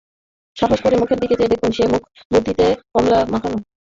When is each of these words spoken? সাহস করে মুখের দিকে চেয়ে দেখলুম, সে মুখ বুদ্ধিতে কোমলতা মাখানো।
সাহস 0.57 0.79
করে 0.83 0.95
মুখের 0.97 1.19
দিকে 1.19 1.35
চেয়ে 1.35 1.51
দেখলুম, 1.53 1.71
সে 1.71 1.83
মুখ 1.87 2.01
বুদ্ধিতে 2.31 2.65
কোমলতা 2.91 3.19
মাখানো। 3.33 3.57